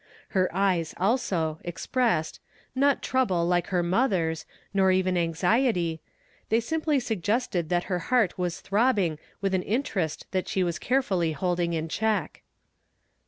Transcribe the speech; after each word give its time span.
Her 0.29 0.49
eyes, 0.51 0.95
also, 0.97 1.59
ex 1.63 1.85
pressed, 1.85 2.39
not 2.73 3.03
trouble, 3.03 3.45
like 3.45 3.67
her 3.67 3.83
mother's, 3.83 4.47
nor 4.73 4.91
even 4.91 5.15
anxiety 5.15 6.01
~ 6.25 6.49
they 6.49 6.59
simply 6.59 6.99
suggested 6.99 7.69
that 7.69 7.83
her 7.83 7.99
heart 8.09 8.35
was 8.35 8.61
throbbing 8.61 9.19
with 9.41 9.53
an 9.53 9.61
interest 9.61 10.25
that 10.31 10.47
she 10.47 10.63
was 10.63 10.79
care 10.79 11.03
fully 11.03 11.33
holding 11.33 11.73
in 11.73 11.87
check. 11.87 12.41